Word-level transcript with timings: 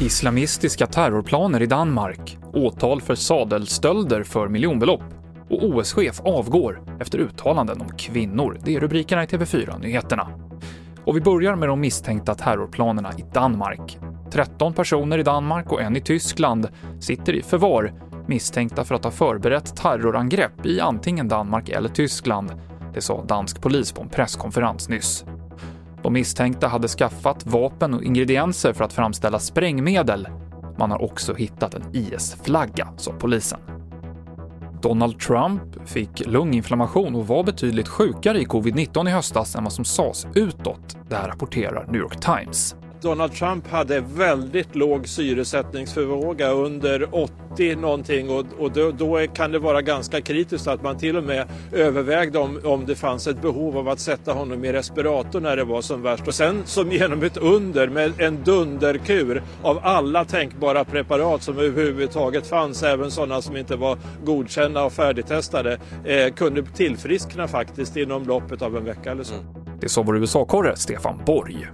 Islamistiska 0.00 0.86
terrorplaner 0.86 1.62
i 1.62 1.66
Danmark, 1.66 2.38
åtal 2.52 3.00
för 3.00 3.14
sadelstölder 3.14 4.22
för 4.22 4.48
miljonbelopp 4.48 5.02
och 5.50 5.64
OS-chef 5.64 6.20
avgår 6.20 6.82
efter 7.00 7.18
uttalanden 7.18 7.80
om 7.80 7.88
kvinnor. 7.98 8.58
Det 8.64 8.74
är 8.74 8.80
rubrikerna 8.80 9.22
i 9.22 9.26
TV4-nyheterna. 9.26 10.28
Och 11.04 11.16
vi 11.16 11.20
börjar 11.20 11.56
med 11.56 11.68
de 11.68 11.80
misstänkta 11.80 12.34
terrorplanerna 12.34 13.12
i 13.18 13.24
Danmark. 13.34 13.98
13 14.30 14.72
personer 14.72 15.18
i 15.18 15.22
Danmark 15.22 15.72
och 15.72 15.82
en 15.82 15.96
i 15.96 16.00
Tyskland 16.00 16.68
sitter 17.00 17.32
i 17.32 17.42
förvar 17.42 17.92
misstänkta 18.26 18.84
för 18.84 18.94
att 18.94 19.04
ha 19.04 19.10
förberett 19.10 19.76
terrorangrepp 19.76 20.66
i 20.66 20.80
antingen 20.80 21.28
Danmark 21.28 21.68
eller 21.68 21.88
Tyskland. 21.88 22.52
Det 22.94 23.00
sa 23.00 23.24
dansk 23.24 23.62
polis 23.62 23.92
på 23.92 24.02
en 24.02 24.08
presskonferens 24.08 24.88
nyss. 24.88 25.24
De 26.06 26.12
misstänkta 26.12 26.68
hade 26.68 26.88
skaffat 26.88 27.46
vapen 27.46 27.94
och 27.94 28.02
ingredienser 28.02 28.72
för 28.72 28.84
att 28.84 28.92
framställa 28.92 29.38
sprängmedel. 29.38 30.28
Man 30.78 30.90
har 30.90 31.02
också 31.02 31.34
hittat 31.34 31.74
en 31.74 31.82
IS-flagga, 31.92 32.88
sa 32.96 33.12
polisen. 33.12 33.58
Donald 34.82 35.18
Trump 35.20 35.62
fick 35.84 36.26
lunginflammation 36.26 37.14
och 37.14 37.26
var 37.26 37.44
betydligt 37.44 37.88
sjukare 37.88 38.40
i 38.40 38.44
covid-19 38.44 39.08
i 39.08 39.12
höstas 39.12 39.56
än 39.56 39.64
vad 39.64 39.72
som 39.72 39.84
sades 39.84 40.26
utåt. 40.34 40.96
Det 41.08 41.16
här 41.16 41.28
rapporterar 41.28 41.86
New 41.86 42.00
York 42.00 42.20
Times. 42.20 42.76
Donald 43.02 43.32
Trump 43.32 43.68
hade 43.68 44.00
väldigt 44.00 44.76
låg 44.76 45.08
syresättningsförmåga 45.08 46.50
under 46.50 47.14
80 47.14 47.76
någonting 47.76 48.30
och, 48.30 48.44
och 48.58 48.72
då, 48.72 48.90
då, 48.90 49.26
kan 49.34 49.52
det 49.52 49.58
vara 49.58 49.82
ganska 49.82 50.20
kritiskt 50.20 50.66
att 50.66 50.82
man 50.82 50.98
till 50.98 51.16
och 51.16 51.24
med 51.24 51.48
övervägde 51.72 52.38
om, 52.38 52.60
om 52.64 52.86
det 52.86 52.94
fanns 52.94 53.26
ett 53.26 53.42
behov 53.42 53.78
av 53.78 53.88
att 53.88 54.00
sätta 54.00 54.32
honom 54.32 54.64
i 54.64 54.72
respirator 54.72 55.40
när 55.40 55.56
det 55.56 55.64
var 55.64 55.80
som 55.80 56.02
värst. 56.02 56.28
Och 56.28 56.34
sen 56.34 56.62
som 56.64 56.92
genom 56.92 57.22
ett 57.22 57.36
under 57.36 57.88
med 57.88 58.20
en 58.20 58.44
dunderkur 58.44 59.42
av 59.62 59.80
alla 59.82 60.24
tänkbara 60.24 60.84
preparat 60.84 61.42
som 61.42 61.58
överhuvudtaget 61.58 62.46
fanns, 62.46 62.82
även 62.82 63.10
sådana 63.10 63.42
som 63.42 63.56
inte 63.56 63.76
var 63.76 63.98
godkända 64.24 64.84
och 64.84 64.92
färdigtestade, 64.92 65.78
eh, 66.04 66.32
kunde 66.34 66.62
tillfriskna 66.62 67.48
faktiskt 67.48 67.96
inom 67.96 68.26
loppet 68.26 68.62
av 68.62 68.76
en 68.76 68.84
vecka 68.84 69.10
eller 69.10 69.24
så. 69.24 69.34
Mm. 69.34 69.46
Det 69.80 69.88
sa 69.88 70.02
vår 70.02 70.16
USA-korre 70.16 70.76
Stefan 70.76 71.20
Borg. 71.26 71.68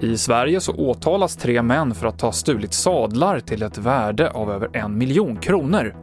I 0.00 0.16
Sverige 0.16 0.60
så 0.60 0.72
åtalas 0.72 1.36
tre 1.36 1.62
män 1.62 1.94
för 1.94 2.06
att 2.06 2.20
ha 2.20 2.32
stulit 2.32 2.74
sadlar 2.74 3.40
till 3.40 3.62
ett 3.62 3.78
värde 3.78 4.30
av 4.30 4.50
över 4.50 4.68
en 4.72 4.98
miljon 4.98 5.36
kronor. 5.36 5.94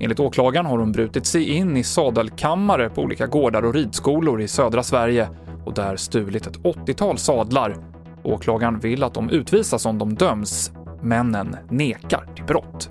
Enligt 0.00 0.20
åklagaren 0.20 0.66
har 0.66 0.78
de 0.78 0.92
brutit 0.92 1.26
sig 1.26 1.50
in 1.50 1.76
i 1.76 1.84
sadelkammare 1.84 2.90
på 2.90 3.02
olika 3.02 3.26
gårdar 3.26 3.64
och 3.64 3.74
ridskolor 3.74 4.40
i 4.40 4.48
södra 4.48 4.82
Sverige 4.82 5.28
och 5.64 5.74
där 5.74 5.96
stulit 5.96 6.46
ett 6.46 6.58
80-tal 6.58 7.18
sadlar. 7.18 7.76
Åklagaren 8.22 8.78
vill 8.78 9.02
att 9.02 9.14
de 9.14 9.30
utvisas 9.30 9.86
om 9.86 9.98
de 9.98 10.14
döms. 10.14 10.72
Männen 11.02 11.56
nekar 11.70 12.28
till 12.34 12.44
brott. 12.44 12.90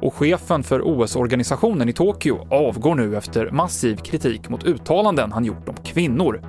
Och 0.00 0.14
chefen 0.14 0.62
för 0.62 0.80
OS-organisationen 0.84 1.88
i 1.88 1.92
Tokyo 1.92 2.46
avgår 2.50 2.94
nu 2.94 3.16
efter 3.16 3.50
massiv 3.50 3.96
kritik 3.96 4.48
mot 4.48 4.64
uttalanden 4.64 5.32
han 5.32 5.44
gjort 5.44 5.68
om 5.68 5.76
kvinnor. 5.84 6.42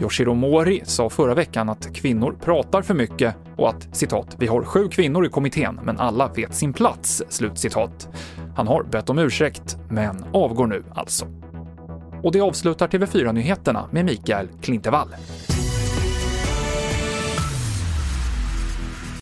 Yoshiro 0.00 0.34
Mori 0.34 0.82
sa 0.84 1.10
förra 1.10 1.34
veckan 1.34 1.68
att 1.68 1.94
kvinnor 1.94 2.36
pratar 2.40 2.82
för 2.82 2.94
mycket 2.94 3.34
och 3.56 3.68
att 3.68 3.96
citat 3.96 4.36
“Vi 4.38 4.46
har 4.46 4.62
sju 4.64 4.88
kvinnor 4.88 5.26
i 5.26 5.28
kommittén, 5.28 5.80
men 5.84 5.98
alla 5.98 6.28
vet 6.28 6.54
sin 6.54 6.72
plats”. 6.72 7.22
Slutcitat. 7.28 8.08
Han 8.56 8.66
har 8.66 8.82
bett 8.82 9.10
om 9.10 9.18
ursäkt, 9.18 9.76
men 9.88 10.24
avgår 10.32 10.66
nu 10.66 10.84
alltså. 10.94 11.26
Och 12.22 12.32
det 12.32 12.40
avslutar 12.40 12.88
TV4-nyheterna 12.88 13.88
med 13.90 14.04
Mikael 14.04 14.48
Klintevall. 14.62 15.08